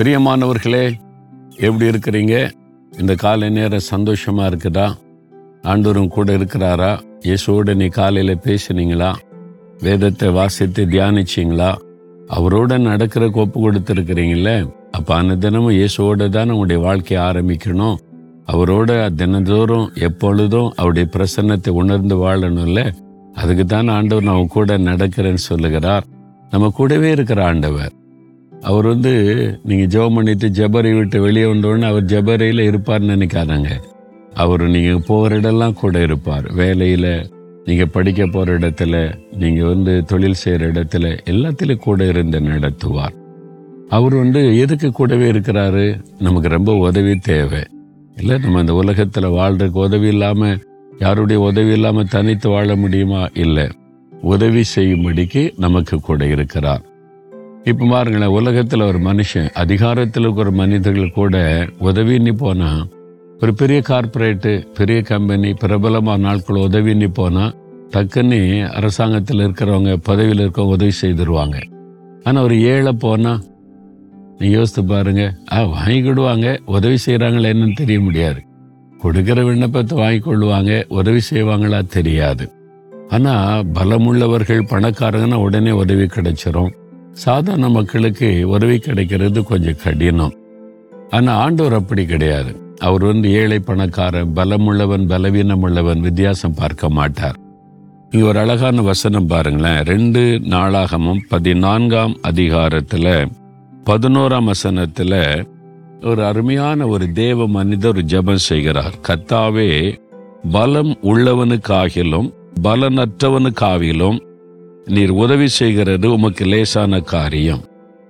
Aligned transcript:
பிரியமானவர்களே 0.00 0.92
எப்படி 1.56 1.86
இருக்கிறீங்க? 1.86 2.50
இந்த 2.98 3.14
காலை 3.14 3.50
நேரம் 3.50 3.88
சந்தோஷமா 3.96 4.44
இருக்குதா? 4.50 4.94
ஆண்டோரும் 5.62 6.08
கூட 6.08 6.36
இருக்கிறாரா? 6.36 7.00
இயேசுவோட 7.24 7.74
நீ 7.74 7.86
காலையில் 7.86 8.38
பேசுனீங்களா? 8.44 9.14
வேதத்தை 9.78 10.28
வாசித்து 10.28 10.86
தியானிச்சிங்களா? 10.86 11.74
அவரோட 12.28 12.78
நடக்கிற 12.78 13.28
கோப்பு 13.28 13.72
கொடுத்துருக்கிறீங்களே? 13.72 14.70
அப்போ 14.90 15.14
அந்த 15.14 15.34
தினமும் 15.34 15.76
இயேசுவோட 15.76 16.28
தான் 16.28 16.50
உங்களுடைய 16.50 16.82
வாழ்க்கையை 16.82 17.26
ஆரம்பிக்கணும். 17.26 17.96
அவரோட 18.46 19.14
தினந்தோறும் 19.14 19.92
எப்பொழுதும் 19.94 20.72
அவருடைய 20.76 21.08
பிரசன்னத்தை 21.12 21.68
உணர்ந்து 21.68 22.16
வாழணும்ல? 22.16 22.92
அதுக்கு 23.34 23.66
தான் 23.66 23.88
ஆண்டவர் 23.88 24.24
நம்ம 24.24 24.46
கூட 24.50 24.78
நடக்கிறேன்னு 24.78 25.46
சொல்லுகிறார். 25.50 26.04
நம்ம 26.50 26.68
கூடவே 26.68 27.10
இருக்கிற 27.10 27.44
ஆண்டவர். 27.44 27.92
அவர் 28.62 28.86
வந்து 28.86 29.12
நீங்கள் 29.64 29.86
ஜெபம் 29.86 30.14
பண்ணிட்டு 30.14 30.48
ஜபரை 30.48 30.96
விட்டு 30.96 31.20
வெளியே 31.20 31.44
வந்தோடனே 31.44 31.82
அவர் 31.82 32.04
ஜபரையில் 32.04 32.70
இருப்பார்னு 32.70 33.14
நினைக்காதாங்க. 33.16 33.68
அவர் 34.34 34.62
நீங்கள் 34.62 35.02
போகிற 35.06 35.40
இடம்லாம் 35.40 35.72
கூட 35.72 36.02
இருப்பார். 36.02 36.52
வேலையில் 36.52 37.30
நீங்கள் 37.64 37.88
படிக்க 37.92 38.26
போகிற 38.26 38.58
இடத்துல 38.58 39.14
நீங்கள் 39.32 39.66
வந்து 39.66 40.04
தொழில் 40.04 40.34
செய்கிற 40.34 40.72
இடத்துல 40.72 41.18
எல்லாத்துலேயும் 41.30 41.76
கூட 41.76 42.06
இருந்து 42.06 42.40
நடத்துவார். 42.40 43.14
அவர் 43.88 44.14
வந்து 44.14 44.58
எதுக்கு 44.58 44.90
கூடவே 44.90 45.30
இருக்கிறாரு? 45.30 46.00
நமக்கு 46.18 46.48
ரொம்ப 46.48 46.74
உதவி 46.74 47.16
தேவை. 47.16 47.64
இல்லை 48.16 48.38
நம்ம 48.38 48.60
இந்த 48.60 48.74
உலகத்தில் 48.74 49.24
வாழ்றதுக்கு 49.24 49.78
உதவி 49.78 50.08
இல்லாமல் 50.08 50.58
யாருடைய 50.98 51.42
உதவி 51.42 51.72
இல்லாமல் 51.72 52.08
தனித்து 52.10 52.48
வாழ 52.48 52.76
முடியுமா? 52.76 53.28
இல்லை. 53.34 53.68
உதவி 54.20 54.62
செய்யும்படிக்கு 54.76 55.52
நமக்கு 55.56 56.00
கூட 56.00 56.26
இருக்கிறார். 56.26 56.82
இப்போ 57.68 57.84
பாருங்களேன் 57.86 58.34
உலகத்தில் 58.38 58.80
ஒரு 58.80 58.98
மனுஷன் 58.98 59.48
அதிகாரத்தில் 59.52 60.22
இருக்கிற 60.22 60.50
மனிதர்கள் 60.50 61.16
கூட 61.16 61.34
உதவின்னு 61.88 62.32
போனால் 62.32 62.82
ஒரு 63.42 63.52
பெரிய 63.54 63.82
கார்ப்பரேட்டு 63.88 64.52
பெரிய 64.78 65.02
கம்பெனி 65.02 65.52
பிரபலமான 65.52 66.22
நாட்கள் 66.26 66.56
உதவின்னு 66.56 67.08
போனால் 67.18 67.52
டக்குன்னு 67.94 68.40
அரசாங்கத்தில் 68.78 69.42
இருக்கிறவங்க 69.44 69.96
பதவியில் 70.08 70.42
இருக்கவங்க 70.44 70.76
உதவி 70.78 70.94
செய்திருவாங்க. 71.02 71.56
ஆனால் 72.24 72.42
ஒரு 72.42 72.56
ஏழை 72.62 72.92
போனால் 72.92 73.40
நீ 74.38 74.48
யோசித்து 74.50 74.84
பாருங்க 74.84 75.22
ஆ 75.52 75.60
வாங்கிக்கிடுவாங்க 75.76 76.58
உதவி 76.64 76.98
செய்கிறாங்களா 77.06 77.52
என்னன்னு 77.54 77.80
தெரிய 77.82 78.00
முடியாது. 78.00 78.40
கொடுக்கிற 79.02 79.44
விண்ணப்பத்தை 79.44 79.98
வாங்கி 79.98 80.20
கொள்வாங்க 80.20 80.72
உதவி 80.88 81.20
செய்வாங்களா 81.30 81.86
தெரியாது. 81.86 82.52
ஆனால் 83.08 83.66
பலமுள்ளவர்கள் 83.74 84.68
பணக்காரங்கன்னா 84.74 85.34
உடனே 85.34 85.70
உதவி 85.70 86.04
கிடைச்சிரும். 86.04 86.72
சாதாரண 87.12 87.68
மக்களுக்கு 87.68 88.48
உதவி 88.48 88.78
கிடைக்கிறது 88.78 89.42
கொஞ்சம் 89.42 89.80
கடினம். 89.82 90.34
ஆனால் 91.10 91.36
ஆண்டவர் 91.36 91.72
அப்படி 91.72 92.04
கிடையாது. 92.04 92.74
அவர் 92.78 93.04
வந்து 93.04 93.32
ஏழை 93.32 93.58
பணக்காரன் 93.58 94.32
பலமுள்ளவன் 94.36 95.06
பலவீனமுள்ளவன் 95.08 96.00
வித்தியாசம் 96.00 96.54
பார்க்க 96.54 96.88
மாட்டார். 96.88 97.34
இங்கே 98.10 98.26
ஒரு 98.26 98.38
அழகான 98.38 98.82
வசனம் 98.82 99.26
பாருங்களேன். 99.26 99.82
ரெண்டு 99.82 100.40
நாளாகமும் 100.42 101.18
பதினான்காம் 101.28 102.16
அதிகாரத்தில் 102.22 103.28
பதினோராம் 103.84 104.44
வசனத்தில் 104.44 105.46
ஒரு 106.00 106.24
அருமையான 106.24 106.86
ஒரு 106.86 107.12
தேவ 107.12 107.46
மனிதர் 107.46 108.02
ஜபம் 108.02 108.34
ஜெபம் 108.34 108.36
செய்கிறார். 108.36 108.94
கத்தாவே 109.08 109.98
பலம் 110.50 110.98
உள்ளவனுக்காகிலும் 111.02 112.32
பலனற்றவனுக்காகிலும் 112.62 114.18
நீர் 114.84 115.10
உதவி 115.10 115.48
செய்கிறது 115.48 116.12
உமக்கு 116.12 116.44
லேசான 116.44 117.00
காரியம். 117.00 117.60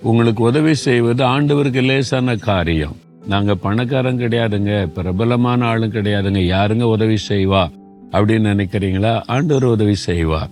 உங்களுக்கு 0.03 0.43
உதவி 0.43 0.75
செய்வது 0.75 1.25
ஆண்டவருக்கு 1.25 1.83
லேசான 1.83 2.37
காரியம். 2.37 2.97
நாங்க 3.27 3.55
பணக்காரங்க 3.55 4.23
கிடையாதுங்க 4.23 4.87
பிரபலமான 4.87 5.67
ஆளும் 5.67 5.93
கிடையாதுங்க. 5.93 6.43
யாருங்க 6.47 6.83
உதவி 6.83 7.17
செய்வா 7.29 7.69
அப்படின்னு 8.13 8.51
நினைக்கிறீங்களா? 8.53 9.23
ஆண்டவர் 9.27 9.65
உதவி 9.65 9.95
செய்வார். 9.95 10.49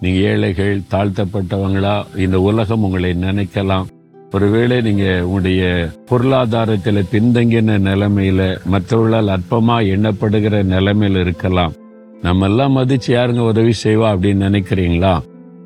நீங்க 0.00 0.28
ஏழைகள் 0.28 0.80
தாழ்த்தப்பட்டவங்களா 0.90 2.18
இந்த 2.18 2.40
உலகம் 2.40 2.82
உங்களை 2.82 3.10
நினைக்கலாம். 3.10 3.84
ஒருவேளை 4.32 4.80
நீங்க 4.80 5.26
உங்களுடைய 5.26 5.88
பொருளாதாரத்தில் 6.06 7.04
பின்தங்கின 7.12 7.78
நிலைமையில 7.78 8.58
மற்றவர்களால் 8.64 9.38
அற்பமா 9.38 9.76
எண்ணப்படுகிற 9.94 10.62
நிலைமையில 10.64 11.20
இருக்கலாம். 11.20 11.72
நம்ம 12.22 12.46
எல்லாம் 12.46 12.76
மதிச்சு 12.76 13.06
யாருங்க 13.06 13.38
உதவி 13.38 13.72
செய்வா 13.84 14.08
அப்படின்னு 14.14 14.46
நினைக்கிறீங்களா? 14.48 15.20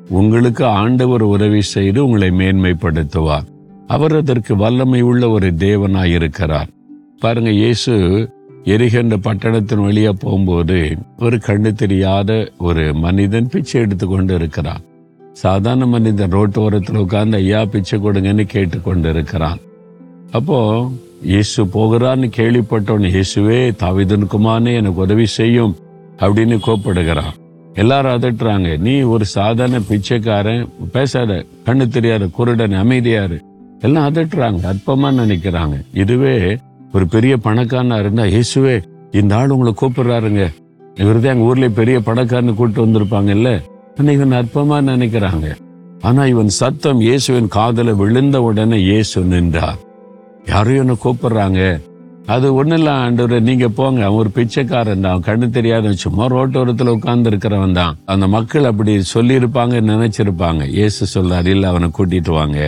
உங்களுக்கு 0.09 0.65
ஆண்டவர் 0.65 1.21
உதவி 1.21 1.61
செய்து 1.61 2.05
உங்களை 2.05 2.29
மேன்மைப்படுத்துவார். 2.31 3.45
அவர் 3.87 4.15
அதற்கு 4.15 4.55
வல்லமை 4.55 5.01
உள்ள 5.01 5.29
ஒரு 5.29 5.51
தேவனாய் 5.51 6.13
இருக்கிறார் 6.13 6.69
பாருங்க 7.19 7.49
இயேசு 7.49 7.93
எரிகின்ற 8.63 9.17
பட்டணத்தின் 9.17 9.83
வழியா 9.85 10.09
போகும்போது 10.09 10.97
ஒரு 11.17 11.37
கண்ணு 11.37 11.73
தெரியாத 11.73 12.51
ஒரு 12.57 12.93
மனிதன் 12.93 13.47
பிச்சை 13.47 13.81
எடுத்துக்கொண்டு 13.81 14.33
இருக்கிறான் 14.33 14.83
சாதாரண 15.33 15.85
மனிதன் 15.85 16.31
ரோட்டு 16.31 16.61
ஓரத்தில் 16.61 16.97
உட்கார்ந்து 16.97 17.37
ஐயா 17.37 17.63
பிச்சை 17.63 17.99
கொடுங்கன்னு 17.99 18.45
கேட்டுக்கொண்டு 18.45 19.09
இருக்கிறான் 19.09 19.59
அப்போ 20.31 20.89
இயேசு 21.23 21.65
போகிறான்னு 21.65 22.29
கேள்விப்பட்டவன் 22.37 23.11
இயேசுவே 23.11 23.73
தாவிதனுக்குமானே 23.83 24.75
எனக்கு 24.75 25.01
உதவி 25.01 25.25
செய்யும் 25.25 25.75
அப்படின்னு 26.19 26.59
கூப்பிடுகிறான். 26.59 27.33
எல்லாரும் 27.81 28.15
அதட்டுறாங்க. 28.17 28.69
நீ 28.77 28.93
ஒரு 29.13 29.25
சாதாரண 29.25 29.79
பிச்சைக்காரன் 29.89 30.63
பேசாத 30.91 31.31
கண்ணு 31.65 31.87
தெரியாத 31.87 32.25
குருடன் 32.37 32.75
அமைதியாரு 32.83 33.37
எல்லாம் 33.79 34.07
அதட்டுறாங்க 34.09 34.61
அற்பமா 34.71 35.09
நினைக்கிறாங்க. 35.21 35.75
இதுவே 35.93 36.35
ஒரு 36.93 37.07
பெரிய 37.07 37.33
பணக்காரனா 37.43 37.99
இருந்தா 37.99 38.23
இயேசுவே 38.23 38.75
இந்த 39.11 39.35
ஆள் 39.35 39.49
உங்களை 39.49 39.73
கூப்பிடுறாருங்க. 39.81 40.43
இவருதான் 40.95 41.33
எங்க 41.35 41.49
ஊர்ல 41.49 41.69
பெரிய 41.69 41.97
பணக்காரன்னு 42.05 42.53
கூப்பிட்டு 42.53 42.85
வந்திருப்பாங்கல்ல? 42.85 43.49
ஆனா 43.97 44.11
இவன் 44.11 44.31
அற்பமா 44.31 44.77
நினைக்கிறாங்க. 44.91 45.47
ஆனா 46.01 46.25
இவன் 46.25 46.51
சத்தம் 46.61 46.99
இயேசுவின் 46.99 47.47
காதல 47.47 47.93
விழுந்த 47.93 48.41
உடனே 48.41 48.79
இயேசு 48.79 49.21
நின்றார். 49.21 49.79
யாரையும் 50.45 50.83
என்ன 50.83 50.95
கூப்பிடுறாங்க? 51.03 51.61
அது 52.33 52.47
ஒன்றும் 52.59 52.77
இல்லை 52.79 52.93
ஆண்டவர் 53.03 53.45
நீங்கள் 53.49 53.73
போங்க. 53.77 53.99
அவன் 54.05 54.21
ஒரு 54.23 54.31
பிச்சைக்காரன் 54.37 55.05
தான். 55.05 55.21
கண்ணு 55.27 55.47
தெரியாத 55.57 55.93
சும்மா 56.01 56.25
ரோட்டோரத்தில் 56.33 56.91
உட்கார்ந்து 56.95 57.29
இருக்கிறவன் 57.31 57.77
தான். 57.77 57.95
அந்த 58.13 58.25
மக்கள் 58.35 58.69
அப்படி 58.71 58.93
சொல்லியிருப்பாங்க 59.13 59.81
நினைச்சிருப்பாங்க. 59.91 60.63
இயேசு 60.77 61.07
சொல்றாரு 61.13 61.51
இல்லை 61.55 61.69
அவனை 61.73 61.89
கூட்டிட்டு 61.97 62.33
வாங்க. 62.39 62.59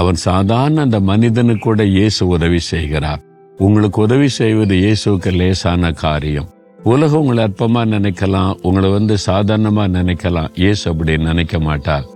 அவன் 0.00 0.18
சாதாரண 0.28 0.80
அந்த 0.86 1.00
மனிதனுக்கு 1.12 1.64
கூட 1.68 1.84
இயேசு 1.98 2.22
உதவி 2.36 2.60
செய்கிறார். 2.72 3.22
உங்களுக்கு 3.66 3.98
உதவி 4.06 4.28
செய்வது 4.40 4.74
இயேசுவுக்கு 4.84 5.30
லேசான 5.40 5.92
காரியம். 6.04 6.50
உலகம் 6.92 7.22
உங்களை 7.22 7.42
அற்பமாக 7.48 7.86
நினைக்கலாம். 7.96 8.52
உங்களை 8.68 8.88
வந்து 8.98 9.14
சாதாரணமாக 9.28 9.88
நினைக்கலாம். 9.98 10.52
இயேசு 10.62 10.84
அப்படி 10.90 11.16
நினைக்க 11.30 11.58
மாட்டார். 11.68 12.06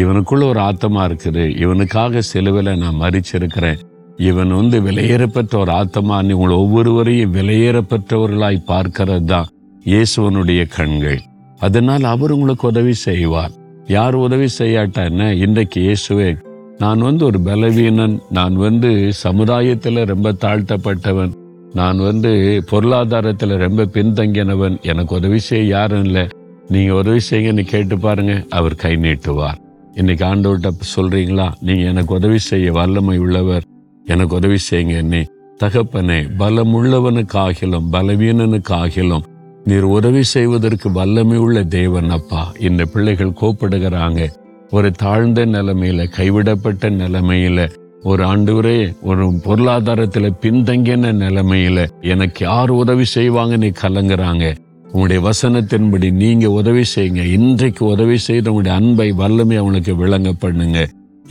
இவனுக்குள்ள 0.00 0.44
ஒரு 0.52 0.60
ஆத்தமா 0.68 1.02
இருக்குது. 1.08 1.44
இவனுக்காக 1.64 2.22
செலுவில் 2.32 2.78
நான் 2.82 3.00
மறிச்சிருக்கிறேன் 3.04 3.80
இவன் 4.18 4.52
வந்து 4.58 4.80
விலையேறப்பெற்ற 4.80 5.54
ஒரு 5.58 5.72
ஆத்தமானி 5.72 6.32
உங்களை 6.32 6.56
ஒவ்வொருவரையும் 6.56 7.34
விலையேறப்பெற்றவர்களாய் 7.36 8.66
பார்க்கிறது 8.72 9.24
தான் 9.24 9.50
இயேசுவனுடைய 9.86 10.62
கண்கள். 10.76 11.20
அதனால் 11.60 12.04
அவர் 12.04 12.30
உங்களுக்கு 12.30 12.66
உதவி 12.66 12.94
செய்வார். 13.08 13.52
யார் 13.86 14.14
உதவி 14.14 14.48
செய்யாட்டா 14.58 15.02
என்ன 15.04 15.32
இன்றைக்கு 15.34 15.80
இயேசுவே 15.80 16.30
நான் 16.78 17.00
வந்து 17.00 17.24
ஒரு 17.24 17.40
பலவீனன் 17.40 18.20
நான் 18.30 18.56
வந்து 18.56 19.12
சமுதாயத்தில் 19.12 20.00
ரொம்ப 20.04 20.32
தாழ்த்தப்பட்டவன் 20.44 21.32
நான் 21.74 21.98
வந்து 21.98 22.30
பொருளாதாரத்தில் 22.70 23.56
ரொம்ப 23.56 23.84
பின்தங்கினவன் 23.84 24.76
எனக்கு 24.82 25.14
உதவி 25.14 25.38
செய்ய 25.38 25.64
யாரும் 25.64 26.04
இல்லை. 26.04 26.24
நீங்கள் 26.68 26.98
உதவி 27.02 27.20
செய்யுங்கன்னு 27.30 27.64
கேட்டு 27.72 27.98
பாருங்க 27.98 28.44
அவர் 28.50 28.74
கை 28.74 28.96
நீட்டுவார். 28.96 29.60
இன்னைக்கு 29.94 30.24
ஆண்டவர்கிட்ட 30.26 30.90
சொல்றீங்களா? 30.96 31.52
நீங்கள் 31.60 31.90
எனக்கு 31.92 32.14
உதவி 32.14 32.38
செய்ய 32.38 32.72
வல்லமை 32.72 33.18
உள்ளவர். 33.18 33.64
எனக்கு 34.04 34.36
உதவி 34.36 34.56
செய்யுங்க 34.70 34.96
என்னை 34.96 35.30
தகப்பனே 35.64 36.30
பலமுள்ளவனுக்காகிலும் 36.38 37.88
பலவீனனுக்காகிலும். 37.92 39.22
நீர் 39.64 39.82
உதவி 39.82 40.22
செய்வதற்கு 40.22 40.92
வல்லமை 40.92 41.36
உள்ள 41.36 41.64
தேவன் 41.64 42.10
அப்பா. 42.10 42.52
இந்த 42.60 42.84
பிள்ளைகள் 42.84 43.38
கோப்படுகிறாங்க. 43.40 44.28
ஒரு 44.70 44.92
தாழ்ந்த 44.92 45.46
நிலைமையில 45.46 46.08
கைவிடப்பட்ட 46.08 46.90
நிலைமையில 46.90 47.70
ஒரு 48.02 48.24
ஆண்டவரே 48.24 49.00
ஒரு 49.02 49.26
பொருளாதாரத்துல 49.28 50.30
பின்தங்கின 50.40 51.12
நிலைமையில 51.12 51.88
எனக்கு 52.00 52.44
யார் 52.44 52.70
உதவி 52.70 53.04
செய்வாங்க 53.04 53.56
நீ 53.56 53.68
கலங்குறாங்க. 53.68 54.56
உங்களுடைய 54.84 55.30
வசனத்தின்படி 55.30 56.12
நீங்க 56.12 56.50
உதவி 56.50 56.82
செய்யுங்க. 56.96 57.32
இன்றைக்கு 57.32 57.86
உதவி 57.86 58.16
செய்து 58.16 58.52
உங்களுடைய 58.52 58.86
அன்பை 58.86 59.12
வல்லமை 59.12 59.56
அவனுக்கு 59.56 59.96
விளங்க 59.96 60.32
பண்ணுங்க. 60.32 60.88